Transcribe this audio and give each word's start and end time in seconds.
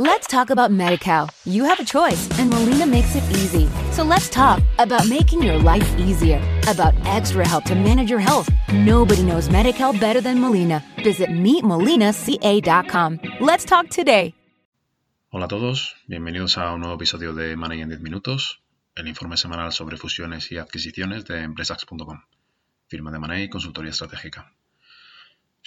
Let's 0.00 0.26
talk 0.26 0.48
about 0.48 0.70
MediCal. 0.70 1.28
You 1.44 1.64
have 1.64 1.78
a 1.78 1.84
choice, 1.84 2.26
and 2.38 2.48
Molina 2.48 2.86
makes 2.86 3.14
it 3.16 3.22
easy. 3.36 3.68
So 3.92 4.02
let's 4.02 4.30
talk 4.30 4.62
about 4.78 5.06
making 5.06 5.42
your 5.42 5.58
life 5.58 5.86
easier, 5.98 6.40
about 6.66 6.94
extra 7.04 7.46
help 7.46 7.64
to 7.64 7.74
manage 7.74 8.08
your 8.08 8.18
health. 8.18 8.48
Nobody 8.72 9.22
knows 9.22 9.50
MediCal 9.50 10.00
better 10.00 10.22
than 10.22 10.40
Molina. 10.40 10.82
Visit 11.04 11.28
meetmolinaca.com. 11.28 13.20
Let's 13.40 13.66
talk 13.66 13.90
today. 13.90 14.32
Hola 15.32 15.44
a 15.44 15.48
todos, 15.48 15.94
bienvenidos 16.06 16.56
a 16.56 16.72
un 16.72 16.80
nuevo 16.80 16.94
episodio 16.94 17.34
de 17.34 17.54
Money 17.56 17.82
en 17.82 17.90
10 17.90 18.00
minutos, 18.00 18.62
el 18.96 19.06
informe 19.06 19.36
semanal 19.36 19.70
sobre 19.70 19.98
fusiones 19.98 20.50
y 20.50 20.56
adquisiciones 20.56 21.26
de 21.26 21.42
empresax.com, 21.42 22.22
firma 22.88 23.10
de 23.10 23.18
Money 23.18 23.42
y 23.42 23.48
consultoría 23.50 23.90
estratégica. 23.90 24.50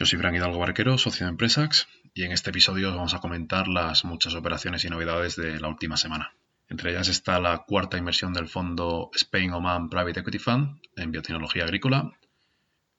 Yo 0.04 0.08
soy 0.08 0.20
Frank 0.20 0.36
Hidalgo 0.36 0.60
Barquero, 0.60 0.98
socio 0.98 1.26
de 1.26 1.30
Empresax, 1.30 1.88
y 2.14 2.24
en 2.24 2.34
este 2.34 2.50
episodio 2.50 2.94
vamos 2.94 3.14
a 3.14 3.20
comentar 3.20 3.70
las 3.70 4.04
muchas 4.04 4.36
operaciones 4.36 4.84
y 4.84 4.90
novedades 4.90 5.38
de 5.38 5.62
la 5.62 5.70
última 5.70 5.96
semana. 5.96 6.34
Entre 6.68 6.92
ellas 6.92 7.08
está 7.08 7.40
la 7.40 7.60
cuarta 7.60 7.98
inversión 7.98 8.34
del 8.34 8.50
fondo 8.50 9.12
Spain 9.16 9.54
Oman 9.54 9.88
Private 9.88 10.20
Equity 10.20 10.40
Fund 10.40 10.82
en 10.98 11.12
biotecnología 11.14 11.64
agrícola, 11.64 12.12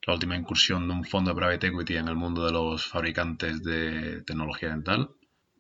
la 0.06 0.14
última 0.14 0.34
incursión 0.34 0.88
de 0.88 0.94
un 0.94 1.04
fondo 1.04 1.32
de 1.32 1.36
private 1.36 1.66
equity 1.66 1.98
en 1.98 2.08
el 2.08 2.16
mundo 2.16 2.46
de 2.46 2.52
los 2.52 2.86
fabricantes 2.86 3.62
de 3.62 4.22
tecnología 4.22 4.70
dental. 4.70 5.10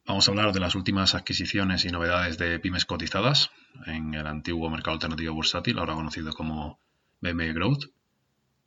Vamos 0.06 0.26
a 0.26 0.30
hablar 0.30 0.50
de 0.54 0.60
las 0.60 0.74
últimas 0.74 1.14
adquisiciones 1.14 1.84
y 1.84 1.90
novedades 1.90 2.38
de 2.38 2.58
pymes 2.58 2.86
cotizadas 2.86 3.50
en 3.84 4.14
el 4.14 4.26
antiguo 4.26 4.70
mercado 4.70 4.94
alternativo 4.94 5.34
bursátil, 5.34 5.78
ahora 5.78 5.92
conocido 5.92 6.32
como 6.32 6.78
BME 7.20 7.52
Growth 7.52 7.90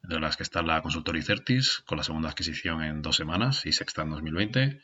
de 0.04 0.20
las 0.20 0.38
que 0.38 0.44
está 0.44 0.62
la 0.62 0.82
consultora 0.82 1.20
Icertis, 1.20 1.84
con 1.86 1.98
la 1.98 2.04
segunda 2.04 2.30
adquisición 2.30 2.84
en 2.84 3.02
dos 3.02 3.16
semanas 3.16 3.66
y 3.66 3.72
sexta 3.72 4.04
en 4.04 4.12
2020, 4.12 4.82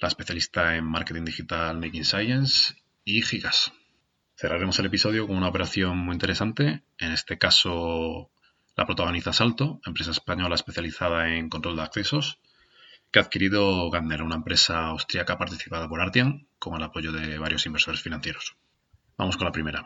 la 0.00 0.08
especialista 0.08 0.76
en 0.76 0.84
marketing 0.84 1.24
digital 1.24 1.78
Making 1.78 2.04
Science 2.04 2.74
y 3.04 3.22
Gigas. 3.22 3.72
Cerraremos 4.36 4.78
el 4.78 4.86
episodio 4.86 5.26
con 5.26 5.36
una 5.36 5.48
operación 5.48 5.98
muy 5.98 6.14
interesante, 6.14 6.82
en 6.98 7.12
este 7.12 7.38
caso 7.38 8.30
la 8.76 8.86
protagoniza 8.86 9.32
Salto, 9.32 9.80
empresa 9.84 10.10
española 10.10 10.54
especializada 10.54 11.34
en 11.34 11.50
control 11.50 11.76
de 11.76 11.82
accesos, 11.82 12.38
que 13.10 13.18
ha 13.18 13.22
adquirido 13.22 13.90
Gandner, 13.90 14.22
una 14.22 14.36
empresa 14.36 14.86
austríaca 14.86 15.36
participada 15.36 15.88
por 15.88 16.00
Artian, 16.00 16.46
con 16.58 16.76
el 16.76 16.82
apoyo 16.82 17.12
de 17.12 17.38
varios 17.38 17.66
inversores 17.66 18.00
financieros. 18.00 18.56
Vamos 19.18 19.36
con 19.36 19.44
la 19.44 19.52
primera. 19.52 19.84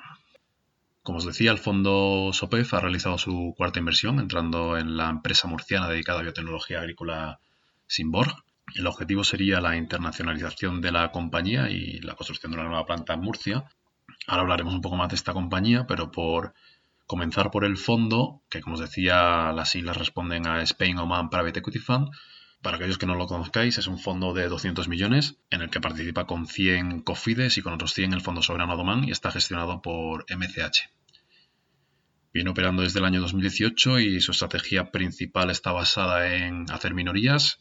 Como 1.05 1.19
os 1.19 1.27
decía, 1.27 1.50
el 1.50 1.58
fondo 1.58 2.30
SOPEF 2.33 2.72
ha 2.72 2.80
realizado 2.80 3.19
su 3.19 3.52
cuarta 3.58 3.78
inversión, 3.78 4.19
entrando 4.19 4.78
en 4.78 4.97
la 4.97 5.10
empresa 5.10 5.47
murciana 5.47 5.86
dedicada 5.86 6.20
a 6.20 6.22
biotecnología 6.22 6.80
agrícola 6.80 7.41
Simborg. 7.86 8.34
El 8.74 8.86
objetivo 8.86 9.22
sería 9.22 9.60
la 9.60 9.77
internacionalización 9.77 10.80
de 10.80 10.92
la 10.92 11.12
compañía 11.12 11.69
y 11.69 12.00
la 12.00 12.14
construcción 12.14 12.52
de 12.52 12.58
una 12.58 12.69
nueva 12.69 12.86
planta 12.86 13.12
en 13.12 13.20
Murcia. 13.20 13.64
Ahora 14.27 14.44
hablaremos 14.44 14.72
un 14.72 14.80
poco 14.80 14.97
más 14.97 15.10
de 15.10 15.16
esta 15.16 15.34
compañía, 15.34 15.86
pero 15.86 16.10
por 16.10 16.55
comenzar 17.06 17.50
por 17.50 17.66
el 17.66 17.77
fondo, 17.77 18.41
que 18.48 18.62
como 18.62 18.77
os 18.77 18.80
decía, 18.80 19.52
las 19.52 19.72
siglas 19.72 19.98
responden 19.98 20.47
a 20.47 20.62
Spain 20.62 20.98
Oman 20.98 21.28
Private 21.28 21.58
Equity 21.58 21.80
Fund, 21.80 22.08
para 22.65 22.79
aquellos 22.79 22.97
que 22.97 23.05
no 23.05 23.15
lo 23.15 23.27
conozcáis, 23.27 23.77
es 23.77 23.87
un 23.87 23.98
fondo 23.98 24.33
de 24.33 24.48
200 24.48 24.89
millones 24.89 25.37
en 25.51 25.61
el 25.61 25.69
que 25.69 25.83
participa 25.83 26.27
con 26.27 26.47
100 26.47 27.03
COFIDES 27.03 27.59
y 27.59 27.62
con 27.62 27.75
otros 27.75 27.93
100 27.93 28.15
el 28.15 28.23
Fondo 28.23 28.43
Soberano 28.43 28.75
de 28.75 29.06
y 29.06 29.11
está 29.11 29.31
gestionado 29.31 29.83
por 29.83 30.25
MCH. 30.34 30.89
Viene 32.33 32.51
operando 32.51 32.83
desde 32.83 33.01
el 33.01 33.05
año 33.05 33.21
2018 33.21 34.01
y 34.01 34.21
su 34.23 34.33
estrategia 34.33 34.91
principal 34.91 35.51
está 35.51 35.73
basada 35.73 36.34
en 36.34 36.65
hacer 36.71 36.95
minorías 36.95 37.61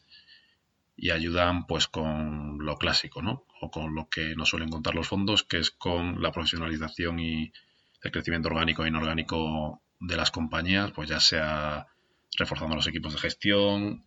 y 0.95 1.11
ayudan 1.11 1.67
pues 1.67 1.87
con 1.87 2.59
lo 2.59 2.77
clásico, 2.77 3.21
¿no? 3.21 3.45
O 3.59 3.69
con 3.69 3.93
lo 3.95 4.07
que 4.07 4.35
nos 4.37 4.49
suelen 4.49 4.69
contar 4.69 4.95
los 4.95 5.09
fondos, 5.09 5.43
que 5.43 5.57
es 5.57 5.69
con 5.69 6.21
la 6.21 6.31
profesionalización 6.31 7.19
y 7.19 7.51
el 8.01 8.11
crecimiento 8.11 8.47
orgánico 8.47 8.85
e 8.85 8.87
inorgánico 8.87 9.81
de 9.99 10.15
las 10.15 10.31
compañías, 10.31 10.91
pues 10.91 11.09
ya 11.09 11.19
sea 11.19 11.87
reforzando 12.37 12.77
los 12.77 12.87
equipos 12.87 13.11
de 13.11 13.19
gestión, 13.19 14.05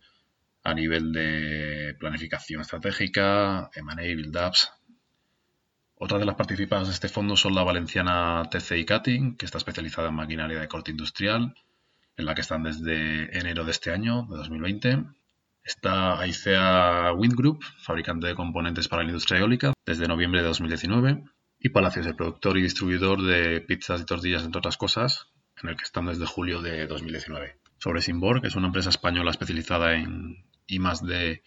a 0.67 0.73
nivel 0.73 1.13
de 1.13 1.95
planificación 1.97 2.59
estratégica, 2.59 3.69
M&A, 3.73 4.01
build-ups. 4.01 4.73
Otras 5.95 6.19
de 6.19 6.25
las 6.25 6.35
participadas 6.35 6.89
de 6.89 6.93
este 6.93 7.07
fondo 7.07 7.37
son 7.37 7.55
la 7.55 7.63
valenciana 7.63 8.43
TCI 8.51 8.85
Cutting, 8.85 9.37
que 9.37 9.45
está 9.45 9.59
especializada 9.59 10.09
en 10.09 10.15
maquinaria 10.15 10.59
de 10.59 10.67
corte 10.67 10.91
industrial, 10.91 11.55
en 12.17 12.25
la 12.25 12.35
que 12.35 12.41
están 12.41 12.63
desde 12.63 13.37
enero 13.39 13.63
de 13.63 13.71
este 13.71 13.91
año, 13.91 14.27
de 14.29 14.35
2020. 14.35 15.05
Está 15.63 16.19
Aicea 16.19 17.13
Wind 17.13 17.35
Group, 17.35 17.63
fabricante 17.79 18.27
de 18.27 18.35
componentes 18.35 18.89
para 18.89 19.03
la 19.03 19.09
industria 19.09 19.39
eólica, 19.39 19.71
desde 19.85 20.09
noviembre 20.09 20.41
de 20.41 20.47
2019. 20.47 21.23
Y 21.61 21.69
Palacios, 21.69 22.05
el 22.07 22.17
productor 22.17 22.57
y 22.57 22.63
distribuidor 22.63 23.21
de 23.21 23.61
pizzas 23.61 24.01
y 24.01 24.05
tortillas, 24.05 24.43
entre 24.43 24.59
otras 24.59 24.75
cosas, 24.75 25.29
en 25.63 25.69
el 25.69 25.77
que 25.77 25.83
están 25.83 26.07
desde 26.07 26.25
julio 26.25 26.61
de 26.61 26.87
2019. 26.87 27.55
Sobre 27.77 28.01
Simborg, 28.01 28.41
que 28.41 28.49
es 28.49 28.55
una 28.57 28.67
empresa 28.67 28.89
española 28.89 29.31
especializada 29.31 29.93
en 29.93 30.46
y 30.67 30.79
más 30.79 31.05
de 31.05 31.41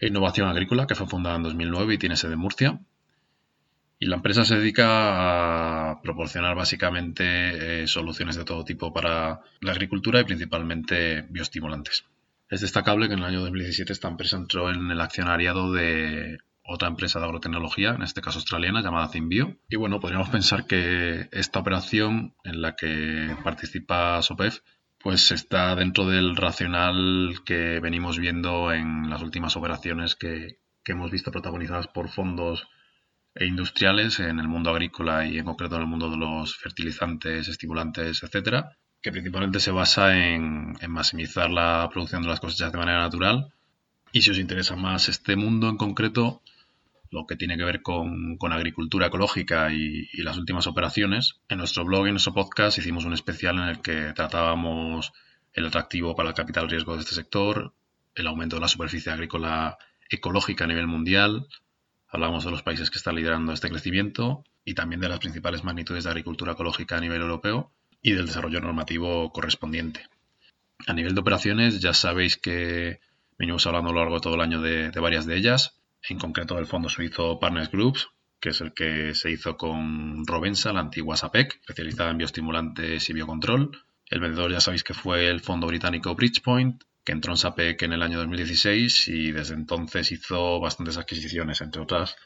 innovación 0.00 0.48
agrícola, 0.48 0.86
que 0.86 0.94
fue 0.94 1.06
fundada 1.06 1.36
en 1.36 1.42
2009 1.42 1.94
y 1.94 1.98
tiene 1.98 2.16
sede 2.16 2.34
en 2.34 2.40
Murcia. 2.40 2.80
Y 4.00 4.06
la 4.06 4.16
empresa 4.16 4.44
se 4.44 4.56
dedica 4.56 5.90
a 5.90 6.00
proporcionar 6.02 6.54
básicamente 6.54 7.82
eh, 7.82 7.86
soluciones 7.88 8.36
de 8.36 8.44
todo 8.44 8.64
tipo 8.64 8.92
para 8.92 9.40
la 9.60 9.72
agricultura 9.72 10.20
y 10.20 10.24
principalmente 10.24 11.22
bioestimulantes. 11.30 12.04
Es 12.48 12.60
destacable 12.60 13.08
que 13.08 13.14
en 13.14 13.20
el 13.20 13.24
año 13.26 13.40
2017 13.40 13.92
esta 13.92 14.08
empresa 14.08 14.36
entró 14.36 14.70
en 14.70 14.90
el 14.90 15.00
accionariado 15.00 15.72
de 15.72 16.38
otra 16.62 16.88
empresa 16.88 17.18
de 17.18 17.24
agrotecnología, 17.24 17.90
en 17.90 18.02
este 18.02 18.20
caso 18.20 18.38
australiana, 18.38 18.82
llamada 18.82 19.08
Zimbio. 19.08 19.56
Y 19.68 19.76
bueno, 19.76 20.00
podríamos 20.00 20.28
pensar 20.28 20.66
que 20.66 21.28
esta 21.32 21.58
operación 21.58 22.34
en 22.44 22.62
la 22.62 22.76
que 22.76 23.34
participa 23.42 24.22
SOPEF 24.22 24.60
pues 25.00 25.30
está 25.30 25.74
dentro 25.76 26.06
del 26.06 26.36
racional 26.36 27.40
que 27.44 27.80
venimos 27.80 28.18
viendo 28.18 28.72
en 28.72 29.08
las 29.08 29.22
últimas 29.22 29.56
operaciones 29.56 30.16
que, 30.16 30.58
hemos 30.84 31.10
visto 31.10 31.30
protagonizadas 31.30 31.86
por 31.88 32.08
fondos 32.08 32.66
e 33.34 33.44
industriales 33.44 34.20
en 34.20 34.40
el 34.40 34.48
mundo 34.48 34.70
agrícola 34.70 35.26
y 35.26 35.36
en 35.36 35.44
concreto 35.44 35.76
en 35.76 35.82
el 35.82 35.86
mundo 35.86 36.10
de 36.10 36.16
los 36.16 36.56
fertilizantes, 36.56 37.46
estimulantes, 37.46 38.22
etcétera, 38.22 38.74
que 39.02 39.12
principalmente 39.12 39.60
se 39.60 39.70
basa 39.70 40.16
en, 40.16 40.78
maximizar 40.88 41.50
la 41.50 41.86
producción 41.92 42.22
de 42.22 42.28
las 42.28 42.40
cosechas 42.40 42.72
de 42.72 42.78
manera 42.78 43.00
natural. 43.00 43.52
Y 44.12 44.22
si 44.22 44.30
os 44.30 44.38
interesa 44.38 44.76
más 44.76 45.10
este 45.10 45.36
mundo 45.36 45.68
en 45.68 45.76
concreto, 45.76 46.40
lo 47.10 47.26
que 47.26 47.36
tiene 47.36 47.56
que 47.56 47.64
ver 47.64 47.82
con, 47.82 48.38
agricultura 48.52 49.06
ecológica 49.06 49.72
y, 49.72 50.08
las 50.22 50.36
últimas 50.36 50.66
operaciones. 50.66 51.40
En 51.48 51.58
nuestro 51.58 51.84
blog 51.84 52.06
y 52.06 52.08
en 52.08 52.14
nuestro 52.14 52.34
podcast 52.34 52.78
hicimos 52.78 53.04
un 53.04 53.12
especial 53.12 53.56
en 53.58 53.68
el 53.68 53.80
que 53.80 54.12
tratábamos 54.14 55.12
el 55.52 55.66
atractivo 55.66 56.14
para 56.14 56.30
el 56.30 56.34
capital 56.34 56.68
riesgo 56.68 56.94
de 56.94 57.00
este 57.00 57.14
sector, 57.14 57.74
el 58.14 58.26
aumento 58.26 58.56
de 58.56 58.60
la 58.60 58.68
superficie 58.68 59.12
agrícola 59.12 59.78
ecológica 60.10 60.64
a 60.64 60.68
nivel 60.68 60.86
mundial, 60.86 61.46
hablamos 62.08 62.44
de 62.44 62.50
los 62.50 62.62
países 62.62 62.90
que 62.90 62.98
están 62.98 63.16
liderando 63.16 63.52
este 63.52 63.68
crecimiento 63.68 64.44
y 64.64 64.74
también 64.74 65.00
de 65.00 65.08
las 65.08 65.18
principales 65.18 65.64
magnitudes 65.64 66.04
de 66.04 66.10
agricultura 66.10 66.52
ecológica 66.52 66.96
a 66.96 67.00
nivel 67.00 67.20
europeo 67.20 67.72
y 68.02 68.12
del 68.12 68.26
desarrollo 68.26 68.60
normativo 68.60 69.32
correspondiente. 69.32 70.06
A 70.86 70.92
nivel 70.92 71.14
de 71.14 71.20
operaciones 71.20 71.80
ya 71.80 71.92
sabéis 71.92 72.36
que 72.36 73.00
venimos 73.38 73.66
hablando 73.66 73.90
a 73.90 73.92
lo 73.92 74.00
largo 74.00 74.16
de 74.16 74.20
todo 74.20 74.34
el 74.34 74.40
año 74.40 74.60
de 74.60 74.90
varias 75.00 75.26
de 75.26 75.36
ellas 75.36 75.77
en 76.08 76.18
concreto 76.18 76.56
del 76.56 76.66
fondo 76.66 76.88
suizo 76.88 77.38
Partners 77.38 77.70
Groups, 77.70 78.08
que 78.40 78.50
es 78.50 78.60
el 78.60 78.72
que 78.72 79.14
se 79.14 79.30
hizo 79.30 79.56
con 79.56 80.26
Rovensa, 80.26 80.72
la 80.72 80.80
antigua 80.80 81.16
SAPEC, 81.16 81.60
especializada 81.60 82.10
en 82.10 82.18
bioestimulantes 82.18 83.08
y 83.10 83.12
biocontrol. 83.12 83.82
El 84.06 84.20
vendedor 84.20 84.52
ya 84.52 84.60
sabéis 84.60 84.84
que 84.84 84.94
fue 84.94 85.28
el 85.28 85.40
fondo 85.40 85.66
británico 85.66 86.14
Bridgepoint, 86.14 86.82
que 87.04 87.12
entró 87.12 87.32
en 87.32 87.38
SAPEC 87.38 87.82
en 87.82 87.92
el 87.94 88.02
año 88.02 88.18
2016 88.18 89.08
y 89.08 89.32
desde 89.32 89.54
entonces 89.54 90.12
hizo 90.12 90.60
bastantes 90.60 90.96
adquisiciones, 90.98 91.60
entre 91.60 91.82
otras 91.82 92.16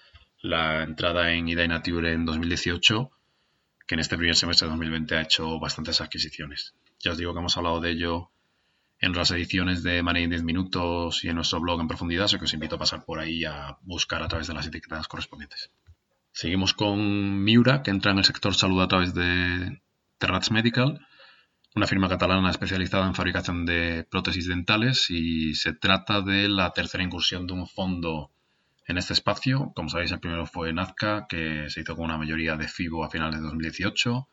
la 0.42 0.82
entrada 0.82 1.32
en 1.32 1.48
Ida 1.48 1.66
Nature 1.66 2.12
en 2.12 2.26
2018, 2.26 3.10
que 3.86 3.94
en 3.94 4.00
este 4.00 4.16
primer 4.16 4.34
semestre 4.34 4.66
de 4.66 4.70
2020 4.70 5.14
ha 5.14 5.22
hecho 5.22 5.60
bastantes 5.60 6.00
adquisiciones. 6.00 6.74
Ya 6.98 7.12
os 7.12 7.18
digo 7.18 7.32
que 7.32 7.38
hemos 7.38 7.56
hablado 7.56 7.80
de 7.80 7.90
ello 7.92 8.30
en 9.02 9.12
las 9.12 9.32
ediciones 9.32 9.82
de 9.82 10.00
Money 10.00 10.22
en 10.22 10.30
10 10.30 10.44
minutos 10.44 11.24
y 11.24 11.28
en 11.28 11.34
nuestro 11.34 11.60
blog 11.60 11.80
en 11.80 11.88
profundidad, 11.88 12.26
así 12.26 12.38
que 12.38 12.44
os 12.44 12.54
invito 12.54 12.76
a 12.76 12.78
pasar 12.78 13.04
por 13.04 13.18
ahí 13.18 13.44
a 13.44 13.76
buscar 13.82 14.22
a 14.22 14.28
través 14.28 14.46
de 14.46 14.54
las 14.54 14.66
etiquetas 14.66 15.08
correspondientes. 15.08 15.72
Seguimos 16.30 16.72
con 16.72 17.42
Miura, 17.42 17.82
que 17.82 17.90
entra 17.90 18.12
en 18.12 18.18
el 18.18 18.24
sector 18.24 18.54
salud 18.54 18.80
a 18.80 18.86
través 18.86 19.12
de 19.12 19.82
Terrats 20.18 20.52
Medical, 20.52 21.04
una 21.74 21.88
firma 21.88 22.08
catalana 22.08 22.50
especializada 22.50 23.06
en 23.06 23.16
fabricación 23.16 23.66
de 23.66 24.06
prótesis 24.08 24.46
dentales 24.46 25.10
y 25.10 25.54
se 25.56 25.72
trata 25.72 26.20
de 26.20 26.48
la 26.48 26.70
tercera 26.70 27.02
incursión 27.02 27.48
de 27.48 27.54
un 27.54 27.66
fondo 27.66 28.30
en 28.86 28.98
este 28.98 29.14
espacio. 29.14 29.72
Como 29.74 29.88
sabéis, 29.88 30.12
el 30.12 30.20
primero 30.20 30.46
fue 30.46 30.72
Nazca, 30.72 31.26
que 31.28 31.68
se 31.70 31.80
hizo 31.80 31.96
con 31.96 32.04
una 32.04 32.18
mayoría 32.18 32.56
de 32.56 32.68
FIBO 32.68 33.04
a 33.04 33.10
finales 33.10 33.40
de 33.40 33.46
2018 33.46 34.28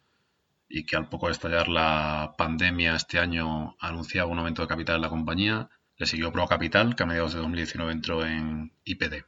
y 0.69 0.85
que 0.85 0.95
al 0.95 1.09
poco 1.09 1.25
de 1.25 1.33
estallar 1.33 1.67
la 1.67 2.35
pandemia 2.37 2.95
este 2.95 3.19
año 3.19 3.75
anunciaba 3.79 4.31
un 4.31 4.37
aumento 4.37 4.61
de 4.61 4.67
capital 4.67 4.97
en 4.97 5.01
la 5.01 5.09
compañía. 5.09 5.69
Le 5.97 6.05
siguió 6.05 6.31
Pro 6.31 6.47
Capital, 6.47 6.95
que 6.95 7.03
a 7.03 7.05
mediados 7.07 7.33
de 7.33 7.39
2019 7.39 7.91
entró 7.91 8.25
en 8.25 8.71
IPD. 8.85 9.25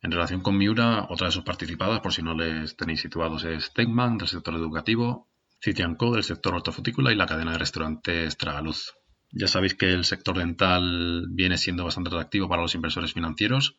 En 0.00 0.12
relación 0.12 0.42
con 0.42 0.56
Miura, 0.56 1.06
otra 1.08 1.26
de 1.26 1.32
sus 1.32 1.42
participadas, 1.42 2.00
por 2.00 2.12
si 2.12 2.22
no 2.22 2.34
les 2.34 2.76
tenéis 2.76 3.00
situados, 3.00 3.42
es 3.44 3.72
Techman 3.72 4.18
del 4.18 4.28
sector 4.28 4.54
educativo, 4.54 5.26
Citianco 5.60 6.12
del 6.12 6.22
sector 6.22 6.54
hortofrutícola 6.54 7.10
y 7.10 7.16
la 7.16 7.26
cadena 7.26 7.52
de 7.52 7.58
restaurantes 7.58 8.36
Tragaluz. 8.36 8.94
Ya 9.32 9.48
sabéis 9.48 9.74
que 9.74 9.92
el 9.92 10.04
sector 10.04 10.38
dental 10.38 11.26
viene 11.30 11.58
siendo 11.58 11.84
bastante 11.84 12.10
atractivo 12.10 12.48
para 12.48 12.62
los 12.62 12.76
inversores 12.76 13.12
financieros, 13.12 13.76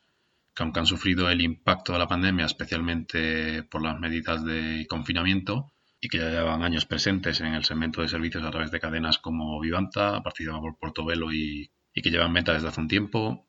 que 0.53 0.63
aunque 0.63 0.81
han 0.81 0.85
sufrido 0.85 1.29
el 1.29 1.39
impacto 1.39 1.93
de 1.93 1.99
la 1.99 2.07
pandemia, 2.07 2.45
especialmente 2.45 3.63
por 3.63 3.81
las 3.81 3.97
medidas 3.97 4.43
de 4.43 4.85
confinamiento, 4.89 5.71
y 6.01 6.09
que 6.09 6.17
ya 6.17 6.29
llevan 6.29 6.63
años 6.63 6.85
presentes 6.85 7.41
en 7.41 7.53
el 7.53 7.65
segmento 7.65 8.01
de 8.01 8.07
servicios 8.07 8.43
a 8.43 8.51
través 8.51 8.71
de 8.71 8.79
cadenas 8.79 9.17
como 9.17 9.59
Vivanta, 9.59 10.21
participada 10.23 10.61
por 10.61 10.77
Portobelo 10.77 11.31
y, 11.33 11.71
y 11.93 12.01
que 12.01 12.11
llevan 12.11 12.33
venta 12.33 12.53
desde 12.53 12.69
hace 12.69 12.81
un 12.81 12.87
tiempo, 12.87 13.47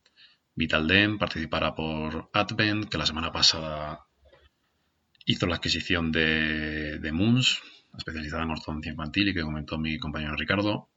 Vitaldem 0.55 1.19
participará 1.19 1.75
por 1.75 2.29
Advent, 2.33 2.89
que 2.89 2.99
la 2.99 3.07
semana 3.07 3.33
pasada 3.33 4.07
hizo 5.25 5.47
la 5.47 5.57
adquisición 5.57 6.13
de, 6.13 6.99
de 6.99 7.13
Moons, 7.13 7.63
especializada 7.97 8.43
en 8.43 8.51
ortodoncia 8.51 8.91
infantil 8.91 9.29
y 9.29 9.35
que 9.35 9.43
comentó 9.43 9.79
mi 9.79 9.99
compañero 9.99 10.37
Ricardo, 10.37 10.91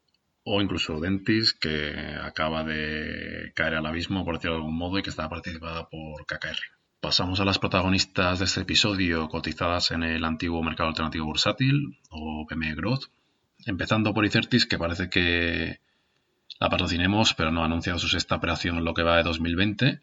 o 0.43 0.61
incluso 0.61 0.99
Dentis, 0.99 1.53
que 1.53 1.93
acaba 2.21 2.63
de 2.63 3.53
caer 3.55 3.75
al 3.75 3.85
abismo, 3.85 4.25
por 4.25 4.35
decirlo 4.35 4.57
de 4.57 4.61
algún 4.63 4.77
modo, 4.77 4.97
y 4.99 5.03
que 5.03 5.09
está 5.09 5.29
participada 5.29 5.87
por 5.87 6.25
KKR. 6.25 6.82
Pasamos 7.03 7.41
a 7.41 7.43
las 7.43 7.59
protagonistas 7.59 8.39
de 8.39 8.45
este 8.45 8.61
episodio 8.61 9.27
cotizadas 9.27 9.91
en 9.91 10.03
el 10.03 10.23
antiguo 10.23 10.63
mercado 10.63 10.87
alternativo 10.87 11.25
bursátil, 11.25 11.99
o 12.09 12.45
PME 12.47 12.75
Growth, 12.75 13.07
empezando 13.65 14.13
por 14.13 14.25
Icertis, 14.25 14.65
que 14.65 14.77
parece 14.77 15.09
que 15.09 15.81
la 16.61 16.69
patrocinemos, 16.69 17.33
pero 17.33 17.51
no 17.51 17.61
ha 17.61 17.65
anunciado 17.65 17.99
su 17.99 18.07
sexta 18.07 18.35
operación 18.35 18.85
lo 18.85 18.93
que 18.93 19.03
va 19.03 19.17
de 19.17 19.23
2020 19.23 19.99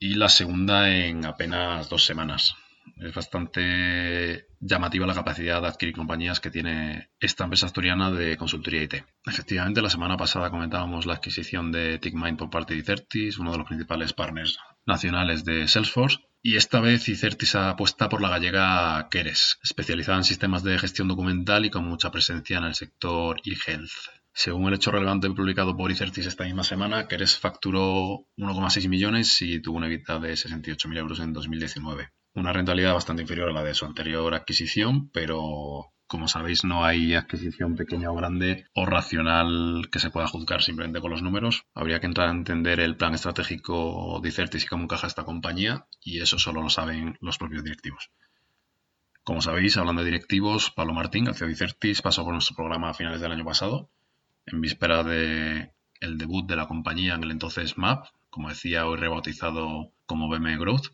y 0.00 0.14
la 0.14 0.28
segunda 0.28 0.90
en 0.90 1.24
apenas 1.24 1.88
dos 1.88 2.04
semanas. 2.04 2.56
Es 2.96 3.14
bastante 3.14 4.48
llamativa 4.58 5.06
la 5.06 5.14
capacidad 5.14 5.62
de 5.62 5.68
adquirir 5.68 5.94
compañías 5.94 6.40
que 6.40 6.50
tiene 6.50 7.10
esta 7.20 7.44
empresa 7.44 7.66
asturiana 7.66 8.10
de 8.10 8.36
consultoría 8.36 8.82
IT. 8.82 9.04
Efectivamente, 9.24 9.82
la 9.82 9.90
semana 9.90 10.16
pasada 10.16 10.50
comentábamos 10.50 11.06
la 11.06 11.14
adquisición 11.14 11.70
de 11.70 12.00
TickMind 12.00 12.36
por 12.36 12.50
parte 12.50 12.74
de 12.74 12.80
Icertis, 12.80 13.38
uno 13.38 13.52
de 13.52 13.58
los 13.58 13.68
principales 13.68 14.12
partners 14.12 14.58
nacionales 14.90 15.44
de 15.44 15.66
Salesforce. 15.68 16.18
Y 16.42 16.56
esta 16.56 16.80
vez 16.80 17.08
Icertis 17.08 17.54
apuesta 17.54 18.08
por 18.08 18.20
la 18.20 18.30
gallega 18.30 19.08
Keres, 19.10 19.58
especializada 19.62 20.18
en 20.18 20.24
sistemas 20.24 20.62
de 20.62 20.78
gestión 20.78 21.08
documental 21.08 21.64
y 21.64 21.70
con 21.70 21.84
mucha 21.84 22.10
presencia 22.10 22.58
en 22.58 22.64
el 22.64 22.74
sector 22.74 23.40
e-health. 23.44 23.90
Según 24.32 24.68
el 24.68 24.74
hecho 24.74 24.90
relevante 24.90 25.28
publicado 25.30 25.76
por 25.76 25.90
Icertis 25.90 26.26
esta 26.26 26.44
misma 26.44 26.64
semana, 26.64 27.08
Keres 27.08 27.38
facturó 27.38 28.26
1,6 28.36 28.88
millones 28.88 29.42
y 29.42 29.60
tuvo 29.60 29.78
una 29.78 29.88
EBITDA 29.88 30.18
de 30.18 30.32
68.000 30.32 30.98
euros 30.98 31.20
en 31.20 31.32
2019. 31.32 32.10
Una 32.34 32.52
rentabilidad 32.52 32.94
bastante 32.94 33.22
inferior 33.22 33.50
a 33.50 33.52
la 33.52 33.64
de 33.64 33.74
su 33.74 33.84
anterior 33.84 34.32
adquisición, 34.34 35.10
pero 35.10 35.92
como 36.10 36.26
sabéis 36.26 36.64
no 36.64 36.84
hay 36.84 37.14
adquisición 37.14 37.76
pequeña 37.76 38.10
o 38.10 38.16
grande 38.16 38.66
o 38.74 38.84
racional 38.84 39.88
que 39.92 40.00
se 40.00 40.10
pueda 40.10 40.26
juzgar 40.26 40.60
simplemente 40.60 41.00
con 41.00 41.12
los 41.12 41.22
números. 41.22 41.66
Habría 41.72 42.00
que 42.00 42.06
entrar 42.06 42.28
a 42.28 42.32
entender 42.32 42.80
el 42.80 42.96
plan 42.96 43.14
estratégico 43.14 44.18
de 44.20 44.28
Icertis 44.28 44.64
y 44.64 44.66
cómo 44.66 44.82
encaja 44.82 45.06
esta 45.06 45.22
compañía 45.22 45.86
y 46.02 46.20
eso 46.20 46.36
solo 46.36 46.62
lo 46.62 46.68
saben 46.68 47.16
los 47.20 47.38
propios 47.38 47.62
directivos. 47.62 48.10
Como 49.22 49.40
sabéis, 49.40 49.76
hablando 49.76 50.02
de 50.02 50.10
directivos, 50.10 50.72
Pablo 50.72 50.94
Martín, 50.94 51.28
el 51.28 51.36
CEO 51.36 51.46
de 51.46 51.52
Icertis, 51.52 52.02
pasó 52.02 52.24
por 52.24 52.32
nuestro 52.32 52.56
programa 52.56 52.90
a 52.90 52.94
finales 52.94 53.20
del 53.20 53.30
año 53.30 53.44
pasado 53.44 53.88
en 54.46 54.60
víspera 54.60 55.04
de 55.04 55.70
debut 56.00 56.44
de 56.44 56.56
la 56.56 56.66
compañía 56.66 57.14
en 57.14 57.22
el 57.22 57.30
entonces 57.30 57.78
MAP, 57.78 58.06
como 58.30 58.48
decía, 58.48 58.84
hoy 58.84 58.96
rebautizado 58.96 59.92
como 60.06 60.28
BM 60.28 60.58
Growth. 60.58 60.88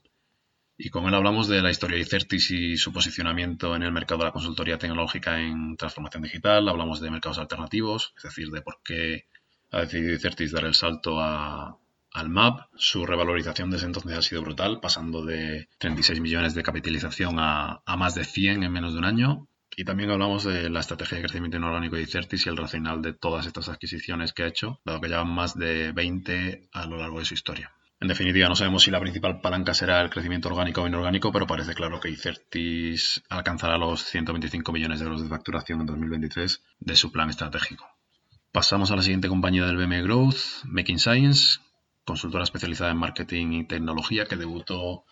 Y 0.78 0.90
con 0.90 1.06
él 1.06 1.14
hablamos 1.14 1.48
de 1.48 1.62
la 1.62 1.70
historia 1.70 1.96
de 1.96 2.02
Icertis 2.02 2.50
y 2.50 2.76
su 2.76 2.92
posicionamiento 2.92 3.74
en 3.74 3.82
el 3.82 3.92
mercado 3.92 4.18
de 4.18 4.26
la 4.26 4.32
consultoría 4.32 4.76
tecnológica 4.76 5.40
en 5.40 5.76
transformación 5.76 6.22
digital. 6.22 6.68
Hablamos 6.68 7.00
de 7.00 7.10
mercados 7.10 7.38
alternativos, 7.38 8.12
es 8.16 8.24
decir, 8.24 8.50
de 8.50 8.60
por 8.60 8.80
qué 8.84 9.26
ha 9.70 9.80
decidido 9.80 10.12
Icertis 10.14 10.52
dar 10.52 10.64
el 10.64 10.74
salto 10.74 11.18
al 11.20 12.28
MAP. 12.28 12.68
Su 12.76 13.06
revalorización 13.06 13.70
desde 13.70 13.86
entonces 13.86 14.18
ha 14.18 14.22
sido 14.22 14.42
brutal, 14.42 14.80
pasando 14.80 15.24
de 15.24 15.68
36 15.78 16.20
millones 16.20 16.54
de 16.54 16.62
capitalización 16.62 17.38
a, 17.38 17.82
a 17.86 17.96
más 17.96 18.14
de 18.14 18.24
100 18.24 18.62
en 18.62 18.72
menos 18.72 18.92
de 18.92 18.98
un 18.98 19.06
año. 19.06 19.48
Y 19.78 19.84
también 19.84 20.10
hablamos 20.10 20.44
de 20.44 20.68
la 20.68 20.80
estrategia 20.80 21.16
de 21.16 21.24
crecimiento 21.24 21.56
inorgánico 21.56 21.96
de 21.96 22.02
Icertis 22.02 22.46
y 22.46 22.48
el 22.50 22.56
racional 22.56 23.00
de 23.00 23.14
todas 23.14 23.46
estas 23.46 23.70
adquisiciones 23.70 24.34
que 24.34 24.42
ha 24.42 24.46
hecho, 24.46 24.80
dado 24.84 25.00
que 25.00 25.08
llevan 25.08 25.28
más 25.28 25.54
de 25.54 25.92
20 25.92 26.68
a 26.72 26.86
lo 26.86 26.98
largo 26.98 27.18
de 27.18 27.24
su 27.24 27.34
historia. 27.34 27.72
En 27.98 28.08
definitiva, 28.08 28.48
no 28.48 28.56
sabemos 28.56 28.82
si 28.82 28.90
la 28.90 29.00
principal 29.00 29.40
palanca 29.40 29.72
será 29.72 30.02
el 30.02 30.10
crecimiento 30.10 30.48
orgánico 30.48 30.82
o 30.82 30.86
inorgánico, 30.86 31.32
pero 31.32 31.46
parece 31.46 31.74
claro 31.74 31.98
que 31.98 32.10
Icertis 32.10 33.22
alcanzará 33.30 33.78
los 33.78 34.04
125 34.04 34.70
millones 34.70 34.98
de 34.98 35.06
euros 35.06 35.22
de 35.22 35.28
facturación 35.28 35.80
en 35.80 35.86
2023 35.86 36.62
de 36.80 36.96
su 36.96 37.10
plan 37.10 37.30
estratégico. 37.30 37.86
Pasamos 38.52 38.90
a 38.90 38.96
la 38.96 39.02
siguiente 39.02 39.28
compañía 39.28 39.64
del 39.64 39.78
BM 39.78 40.02
Growth, 40.02 40.64
Making 40.64 40.98
Science, 40.98 41.60
consultora 42.04 42.44
especializada 42.44 42.90
en 42.90 42.98
marketing 42.98 43.52
y 43.52 43.66
tecnología 43.66 44.26
que 44.26 44.36
debutó 44.36 45.04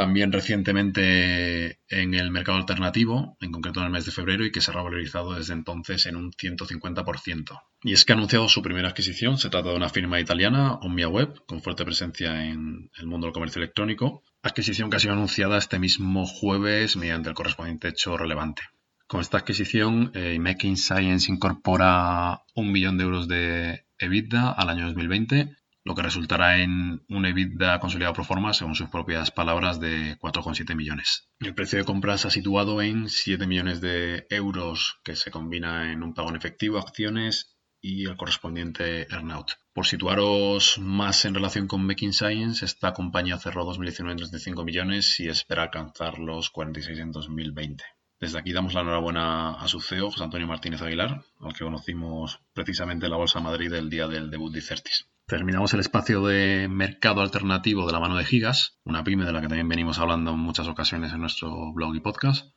también 0.00 0.32
recientemente 0.32 1.78
en 1.90 2.14
el 2.14 2.30
mercado 2.30 2.56
alternativo, 2.56 3.36
en 3.38 3.52
concreto 3.52 3.80
en 3.80 3.86
el 3.86 3.92
mes 3.92 4.06
de 4.06 4.12
febrero, 4.12 4.46
y 4.46 4.50
que 4.50 4.62
se 4.62 4.70
ha 4.70 4.74
revalorizado 4.74 5.34
desde 5.34 5.52
entonces 5.52 6.06
en 6.06 6.16
un 6.16 6.32
150%. 6.32 7.60
Y 7.82 7.92
es 7.92 8.06
que 8.06 8.14
ha 8.14 8.16
anunciado 8.16 8.48
su 8.48 8.62
primera 8.62 8.88
adquisición, 8.88 9.36
se 9.36 9.50
trata 9.50 9.68
de 9.68 9.76
una 9.76 9.90
firma 9.90 10.18
italiana, 10.18 10.76
OmniaWeb, 10.76 11.44
con 11.44 11.60
fuerte 11.60 11.84
presencia 11.84 12.46
en 12.46 12.90
el 12.98 13.06
mundo 13.06 13.26
del 13.26 13.34
comercio 13.34 13.60
electrónico, 13.60 14.22
adquisición 14.42 14.88
que 14.88 14.96
ha 14.96 15.00
sido 15.00 15.12
anunciada 15.12 15.58
este 15.58 15.78
mismo 15.78 16.24
jueves 16.24 16.96
mediante 16.96 17.28
el 17.28 17.34
correspondiente 17.34 17.88
hecho 17.88 18.16
relevante. 18.16 18.62
Con 19.06 19.20
esta 19.20 19.36
adquisición, 19.36 20.12
eh, 20.14 20.38
Making 20.38 20.78
Science 20.78 21.30
incorpora 21.30 22.40
un 22.54 22.72
millón 22.72 22.96
de 22.96 23.04
euros 23.04 23.28
de 23.28 23.84
EBITDA 23.98 24.50
al 24.50 24.70
año 24.70 24.86
2020 24.86 25.59
lo 25.84 25.94
que 25.94 26.02
resultará 26.02 26.60
en 26.60 27.02
un 27.08 27.24
EBITDA 27.24 27.80
consolidado 27.80 28.14
pro 28.14 28.24
forma, 28.24 28.52
según 28.52 28.74
sus 28.74 28.90
propias 28.90 29.30
palabras, 29.30 29.80
de 29.80 30.18
4,7 30.18 30.74
millones. 30.74 31.28
El 31.40 31.54
precio 31.54 31.78
de 31.78 31.84
compra 31.84 32.18
se 32.18 32.28
ha 32.28 32.30
situado 32.30 32.82
en 32.82 33.08
7 33.08 33.46
millones 33.46 33.80
de 33.80 34.26
euros, 34.30 34.98
que 35.04 35.16
se 35.16 35.30
combina 35.30 35.92
en 35.92 36.02
un 36.02 36.14
pago 36.14 36.30
en 36.30 36.36
efectivo, 36.36 36.78
acciones 36.78 37.56
y 37.80 38.06
el 38.06 38.16
correspondiente 38.16 39.06
earnout. 39.10 39.52
Por 39.72 39.86
situaros 39.86 40.78
más 40.78 41.24
en 41.24 41.34
relación 41.34 41.66
con 41.66 41.86
Making 41.86 42.12
Science, 42.12 42.64
esta 42.64 42.92
compañía 42.92 43.38
cerró 43.38 43.64
2019 43.64 44.12
en 44.12 44.18
35 44.18 44.64
millones 44.64 45.18
y 45.20 45.28
espera 45.28 45.62
alcanzar 45.62 46.18
los 46.18 46.50
46 46.50 46.98
en 46.98 47.12
2020. 47.12 47.84
Desde 48.20 48.38
aquí 48.38 48.52
damos 48.52 48.74
la 48.74 48.82
enhorabuena 48.82 49.54
a 49.54 49.66
su 49.66 49.80
CEO, 49.80 50.10
José 50.10 50.24
Antonio 50.24 50.46
Martínez 50.46 50.82
Aguilar, 50.82 51.24
al 51.40 51.54
que 51.54 51.64
conocimos 51.64 52.38
precisamente 52.52 53.06
en 53.06 53.12
la 53.12 53.16
Bolsa 53.16 53.40
Madrid 53.40 53.72
el 53.72 53.88
día 53.88 54.08
del 54.08 54.30
debut 54.30 54.52
de 54.52 54.60
Certis. 54.60 55.09
Terminamos 55.30 55.72
el 55.74 55.78
espacio 55.78 56.26
de 56.26 56.66
mercado 56.66 57.20
alternativo 57.20 57.86
de 57.86 57.92
la 57.92 58.00
mano 58.00 58.16
de 58.16 58.24
Gigas, 58.24 58.80
una 58.82 59.04
pyme 59.04 59.24
de 59.24 59.30
la 59.32 59.40
que 59.40 59.46
también 59.46 59.68
venimos 59.68 60.00
hablando 60.00 60.32
en 60.32 60.40
muchas 60.40 60.66
ocasiones 60.66 61.12
en 61.12 61.20
nuestro 61.20 61.72
blog 61.72 61.94
y 61.94 62.00
podcast. 62.00 62.52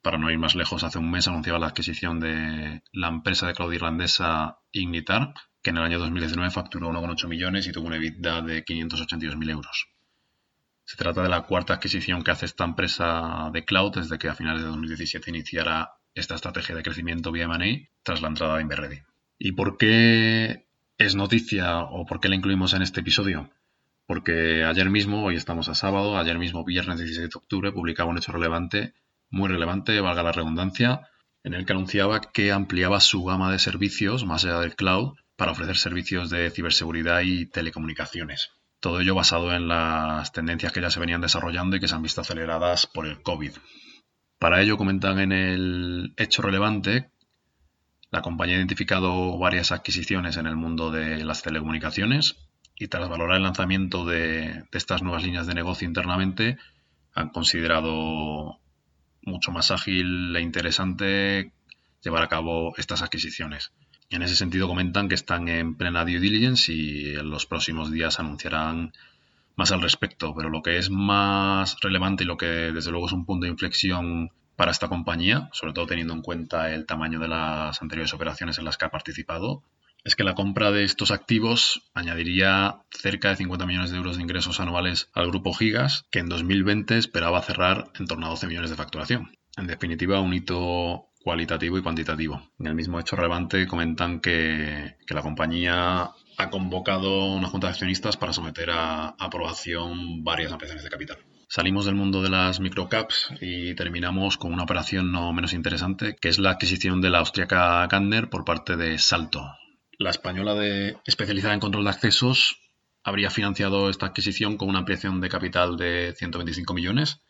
Para 0.00 0.16
no 0.16 0.30
ir 0.30 0.38
más 0.38 0.54
lejos, 0.54 0.84
hace 0.84 0.98
un 0.98 1.10
mes 1.10 1.28
anunciaba 1.28 1.58
la 1.58 1.66
adquisición 1.66 2.18
de 2.18 2.82
la 2.92 3.08
empresa 3.08 3.46
de 3.46 3.52
cloud 3.52 3.74
irlandesa 3.74 4.56
Ignitar, 4.72 5.34
que 5.62 5.68
en 5.68 5.76
el 5.76 5.82
año 5.82 5.98
2019 5.98 6.50
facturó 6.50 6.88
1,8 6.88 7.28
millones 7.28 7.66
y 7.66 7.72
tuvo 7.72 7.88
una 7.88 7.96
EBITDA 7.96 8.40
de 8.40 8.64
582.000 8.64 9.50
euros. 9.50 9.88
Se 10.86 10.96
trata 10.96 11.22
de 11.22 11.28
la 11.28 11.42
cuarta 11.42 11.74
adquisición 11.74 12.22
que 12.24 12.30
hace 12.30 12.46
esta 12.46 12.64
empresa 12.64 13.50
de 13.52 13.66
cloud 13.66 13.96
desde 13.96 14.18
que 14.18 14.30
a 14.30 14.34
finales 14.34 14.62
de 14.62 14.68
2017 14.68 15.28
iniciara 15.28 15.90
esta 16.14 16.36
estrategia 16.36 16.74
de 16.74 16.82
crecimiento 16.82 17.32
vía 17.32 17.44
M&A 17.44 17.86
tras 18.02 18.22
la 18.22 18.28
entrada 18.28 18.56
de 18.56 18.62
Inverready. 18.62 19.02
¿Y 19.38 19.52
por 19.52 19.76
qué 19.76 20.67
es 20.98 21.14
noticia 21.14 21.78
o 21.78 22.04
por 22.04 22.20
qué 22.20 22.28
la 22.28 22.34
incluimos 22.34 22.74
en 22.74 22.82
este 22.82 23.00
episodio? 23.00 23.50
Porque 24.06 24.64
ayer 24.64 24.90
mismo, 24.90 25.24
hoy 25.24 25.36
estamos 25.36 25.68
a 25.68 25.74
sábado, 25.74 26.18
ayer 26.18 26.38
mismo, 26.38 26.64
viernes 26.64 26.98
16 26.98 27.30
de 27.30 27.38
octubre, 27.38 27.72
publicaba 27.72 28.10
un 28.10 28.18
hecho 28.18 28.32
relevante, 28.32 28.94
muy 29.30 29.48
relevante, 29.48 30.00
valga 30.00 30.22
la 30.22 30.32
redundancia, 30.32 31.08
en 31.44 31.54
el 31.54 31.64
que 31.66 31.72
anunciaba 31.72 32.20
que 32.20 32.50
ampliaba 32.50 33.00
su 33.00 33.22
gama 33.24 33.52
de 33.52 33.60
servicios 33.60 34.24
más 34.24 34.44
allá 34.44 34.60
del 34.60 34.74
cloud 34.74 35.16
para 35.36 35.52
ofrecer 35.52 35.76
servicios 35.76 36.30
de 36.30 36.50
ciberseguridad 36.50 37.20
y 37.20 37.46
telecomunicaciones. 37.46 38.50
Todo 38.80 39.00
ello 39.00 39.14
basado 39.14 39.54
en 39.54 39.68
las 39.68 40.32
tendencias 40.32 40.72
que 40.72 40.80
ya 40.80 40.90
se 40.90 41.00
venían 41.00 41.20
desarrollando 41.20 41.76
y 41.76 41.80
que 41.80 41.86
se 41.86 41.94
han 41.94 42.02
visto 42.02 42.22
aceleradas 42.22 42.86
por 42.86 43.06
el 43.06 43.22
COVID. 43.22 43.52
Para 44.38 44.62
ello 44.62 44.76
comentan 44.76 45.20
en 45.20 45.32
el 45.32 46.14
hecho 46.16 46.42
relevante 46.42 47.10
la 48.10 48.22
compañía 48.22 48.54
ha 48.54 48.58
identificado 48.58 49.36
varias 49.38 49.72
adquisiciones 49.72 50.36
en 50.36 50.46
el 50.46 50.56
mundo 50.56 50.90
de 50.90 51.24
las 51.24 51.42
telecomunicaciones 51.42 52.36
y 52.78 52.88
tras 52.88 53.08
valorar 53.08 53.36
el 53.36 53.42
lanzamiento 53.42 54.04
de, 54.04 54.64
estas 54.72 55.02
nuevas 55.02 55.24
líneas 55.24 55.46
de 55.46 55.54
negocio 55.54 55.86
internamente, 55.86 56.58
han 57.12 57.30
considerado 57.30 58.60
mucho 59.22 59.50
más 59.50 59.70
ágil 59.70 60.34
e 60.34 60.40
interesante 60.40 61.52
llevar 62.02 62.22
a 62.22 62.28
cabo 62.28 62.74
estas 62.76 63.02
adquisiciones. 63.02 63.72
En 64.10 64.22
ese 64.22 64.36
sentido 64.36 64.68
comentan 64.68 65.08
que 65.08 65.16
están 65.16 65.48
en 65.48 65.74
plena 65.74 66.04
due 66.04 66.20
diligence 66.20 66.72
y 66.72 67.14
en 67.14 67.28
los 67.28 67.44
próximos 67.46 67.90
días 67.90 68.20
anunciarán 68.20 68.92
más 69.56 69.72
al 69.72 69.82
respecto, 69.82 70.34
pero 70.34 70.48
lo 70.48 70.62
que 70.62 70.78
es 70.78 70.88
más 70.88 71.76
relevante 71.80 72.22
y 72.22 72.26
lo 72.26 72.36
que 72.36 72.46
desde 72.46 72.92
luego 72.92 73.06
es 73.06 73.12
un 73.12 73.26
punto 73.26 73.44
de 73.44 73.50
inflexión 73.50 74.30
para 74.58 74.72
esta 74.72 74.88
compañía, 74.88 75.48
sobre 75.52 75.72
todo 75.72 75.86
teniendo 75.86 76.12
en 76.12 76.20
cuenta 76.20 76.74
el 76.74 76.84
tamaño 76.84 77.20
de 77.20 77.28
las 77.28 77.80
anteriores 77.80 78.12
operaciones 78.12 78.58
en 78.58 78.64
las 78.64 78.76
que 78.76 78.86
ha 78.86 78.90
participado, 78.90 79.62
es 80.02 80.16
que 80.16 80.24
la 80.24 80.34
compra 80.34 80.72
de 80.72 80.82
estos 80.82 81.12
activos 81.12 81.88
añadiría 81.94 82.82
cerca 82.90 83.28
de 83.28 83.36
50 83.36 83.66
millones 83.66 83.92
de 83.92 83.98
euros 83.98 84.16
de 84.16 84.24
ingresos 84.24 84.58
anuales 84.58 85.10
al 85.14 85.28
grupo 85.28 85.54
Gigas, 85.54 86.06
que 86.10 86.18
en 86.18 86.28
2020 86.28 86.98
esperaba 86.98 87.40
cerrar 87.40 87.92
en 88.00 88.06
torno 88.06 88.26
a 88.26 88.30
12 88.30 88.48
millones 88.48 88.70
de 88.70 88.76
facturación. 88.76 89.30
En 89.56 89.68
definitiva, 89.68 90.20
un 90.20 90.34
hito 90.34 91.06
cualitativo 91.22 91.78
y 91.78 91.82
cuantitativo. 91.82 92.42
En 92.58 92.66
el 92.66 92.74
mismo 92.74 92.98
hecho 92.98 93.14
relevante 93.14 93.68
comentan 93.68 94.18
que, 94.18 94.96
que 95.06 95.14
la 95.14 95.22
compañía 95.22 96.10
ha 96.36 96.50
convocado 96.50 97.26
una 97.32 97.46
junta 97.46 97.68
de 97.68 97.74
accionistas 97.74 98.16
para 98.16 98.32
someter 98.32 98.70
a 98.72 99.14
aprobación 99.20 100.24
varias 100.24 100.50
ampliaciones 100.50 100.82
de 100.82 100.90
capital. 100.90 101.18
Salimos 101.50 101.86
del 101.86 101.94
mundo 101.94 102.20
de 102.20 102.28
las 102.28 102.60
microcaps 102.60 103.30
y 103.40 103.74
terminamos 103.74 104.36
con 104.36 104.52
una 104.52 104.64
operación 104.64 105.12
no 105.12 105.32
menos 105.32 105.54
interesante, 105.54 106.14
que 106.14 106.28
es 106.28 106.38
la 106.38 106.50
adquisición 106.50 107.00
de 107.00 107.08
la 107.08 107.20
austriaca 107.20 107.86
Gardner 107.86 108.28
por 108.28 108.44
parte 108.44 108.76
de 108.76 108.98
Salto. 108.98 109.56
La 109.98 110.10
española 110.10 110.54
de, 110.54 110.98
especializada 111.06 111.54
en 111.54 111.60
control 111.60 111.84
de 111.84 111.90
accesos 111.90 112.60
habría 113.02 113.30
financiado 113.30 113.88
esta 113.88 114.04
adquisición 114.04 114.58
con 114.58 114.68
una 114.68 114.80
ampliación 114.80 115.22
de 115.22 115.30
capital 115.30 115.78
de 115.78 116.14
125 116.18 116.74
millones, 116.74 117.22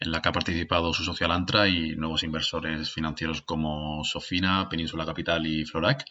en 0.00 0.10
la 0.10 0.20
que 0.20 0.30
ha 0.30 0.32
participado 0.32 0.92
su 0.92 1.04
social 1.04 1.30
Antra 1.30 1.68
y 1.68 1.94
nuevos 1.94 2.24
inversores 2.24 2.90
financieros 2.90 3.40
como 3.40 4.02
Sofina, 4.02 4.68
Península 4.68 5.06
Capital 5.06 5.46
y 5.46 5.64
Florac, 5.64 6.04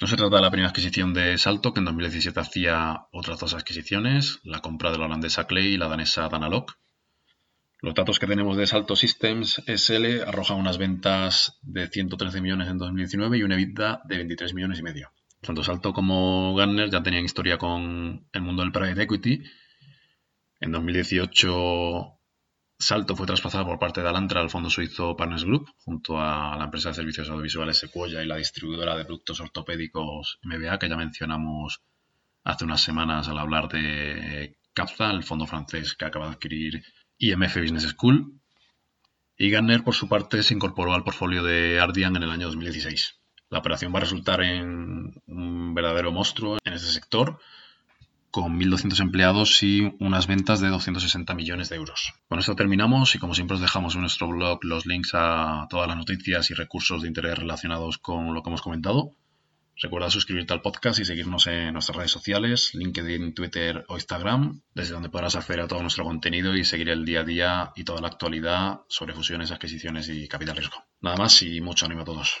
no 0.00 0.06
se 0.06 0.16
trata 0.16 0.36
de 0.36 0.42
la 0.42 0.50
primera 0.50 0.68
adquisición 0.68 1.12
de 1.12 1.36
Salto, 1.38 1.74
que 1.74 1.80
en 1.80 1.86
2017 1.86 2.38
hacía 2.38 3.06
otras 3.10 3.40
dos 3.40 3.54
adquisiciones, 3.54 4.38
la 4.44 4.60
compra 4.60 4.92
de 4.92 4.98
la 4.98 5.06
holandesa 5.06 5.48
Clay 5.48 5.74
y 5.74 5.76
la 5.76 5.88
danesa 5.88 6.28
Danalog. 6.28 6.66
Los 7.80 7.94
datos 7.94 8.20
que 8.20 8.28
tenemos 8.28 8.56
de 8.56 8.66
Salto 8.66 8.94
Systems 8.94 9.62
SL 9.66 10.22
arrojan 10.26 10.58
unas 10.58 10.78
ventas 10.78 11.58
de 11.62 11.88
113 11.88 12.40
millones 12.40 12.68
en 12.68 12.78
2019 12.78 13.38
y 13.38 13.42
una 13.42 13.56
EBITDA 13.56 14.02
de 14.04 14.16
23 14.16 14.54
millones 14.54 14.78
y 14.78 14.82
medio. 14.82 15.10
Tanto 15.40 15.64
Salto 15.64 15.92
como 15.92 16.54
Garner 16.54 16.90
ya 16.90 17.02
tenían 17.02 17.24
historia 17.24 17.58
con 17.58 18.26
el 18.32 18.42
mundo 18.42 18.62
del 18.62 18.72
private 18.72 19.02
equity. 19.02 19.42
En 20.60 20.72
2018 20.72 22.17
Salto 22.80 23.16
fue 23.16 23.26
traspasado 23.26 23.66
por 23.66 23.80
parte 23.80 24.00
de 24.00 24.08
Alantra 24.08 24.40
al 24.40 24.50
fondo 24.50 24.70
suizo 24.70 25.16
Partners 25.16 25.44
Group, 25.44 25.68
junto 25.78 26.20
a 26.20 26.56
la 26.56 26.64
empresa 26.64 26.90
de 26.90 26.94
servicios 26.94 27.28
audiovisuales 27.28 27.76
Sequoia 27.76 28.22
y 28.22 28.26
la 28.26 28.36
distribuidora 28.36 28.96
de 28.96 29.04
productos 29.04 29.40
ortopédicos 29.40 30.38
MBA, 30.44 30.78
que 30.78 30.88
ya 30.88 30.96
mencionamos 30.96 31.82
hace 32.44 32.64
unas 32.64 32.80
semanas 32.80 33.28
al 33.28 33.38
hablar 33.38 33.68
de 33.68 34.56
CAPZA, 34.74 35.10
el 35.10 35.24
fondo 35.24 35.46
francés 35.46 35.96
que 35.96 36.04
acaba 36.04 36.26
de 36.26 36.32
adquirir 36.34 36.84
IMF 37.18 37.56
Business 37.56 37.88
School. 37.88 38.40
Y 39.36 39.50
Garner, 39.50 39.82
por 39.82 39.94
su 39.94 40.08
parte, 40.08 40.44
se 40.44 40.54
incorporó 40.54 40.94
al 40.94 41.02
portfolio 41.02 41.42
de 41.42 41.80
Ardian 41.80 42.14
en 42.14 42.22
el 42.22 42.30
año 42.30 42.46
2016. 42.46 43.18
La 43.50 43.58
operación 43.58 43.92
va 43.92 43.98
a 43.98 44.02
resultar 44.02 44.40
en 44.42 45.20
un 45.26 45.74
verdadero 45.74 46.12
monstruo 46.12 46.58
en 46.64 46.72
ese 46.72 46.92
sector, 46.92 47.40
con 48.30 48.58
1.200 48.58 49.00
empleados 49.00 49.62
y 49.62 49.94
unas 50.00 50.26
ventas 50.26 50.60
de 50.60 50.68
260 50.68 51.34
millones 51.34 51.68
de 51.68 51.76
euros. 51.76 52.14
Con 52.28 52.38
esto 52.38 52.54
terminamos 52.56 53.14
y 53.14 53.18
como 53.18 53.34
siempre 53.34 53.54
os 53.54 53.60
dejamos 53.60 53.94
en 53.94 54.02
nuestro 54.02 54.28
blog 54.28 54.64
los 54.64 54.86
links 54.86 55.12
a 55.14 55.66
todas 55.70 55.88
las 55.88 55.96
noticias 55.96 56.50
y 56.50 56.54
recursos 56.54 57.02
de 57.02 57.08
interés 57.08 57.38
relacionados 57.38 57.98
con 57.98 58.34
lo 58.34 58.42
que 58.42 58.50
hemos 58.50 58.62
comentado. 58.62 59.12
Recuerda 59.80 60.10
suscribirte 60.10 60.52
al 60.52 60.60
podcast 60.60 60.98
y 60.98 61.04
seguirnos 61.04 61.46
en 61.46 61.72
nuestras 61.72 61.96
redes 61.96 62.10
sociales, 62.10 62.74
LinkedIn, 62.74 63.32
Twitter 63.32 63.84
o 63.88 63.94
Instagram, 63.94 64.60
desde 64.74 64.92
donde 64.92 65.08
podrás 65.08 65.36
acceder 65.36 65.60
a 65.60 65.68
todo 65.68 65.82
nuestro 65.82 66.02
contenido 66.02 66.56
y 66.56 66.64
seguir 66.64 66.88
el 66.88 67.04
día 67.04 67.20
a 67.20 67.24
día 67.24 67.72
y 67.76 67.84
toda 67.84 68.00
la 68.00 68.08
actualidad 68.08 68.80
sobre 68.88 69.14
fusiones, 69.14 69.52
adquisiciones 69.52 70.08
y 70.08 70.26
capital 70.26 70.56
riesgo. 70.56 70.82
Nada 71.00 71.16
más 71.16 71.42
y 71.42 71.60
mucho 71.60 71.86
ánimo 71.86 72.02
a 72.02 72.06
todos. 72.06 72.40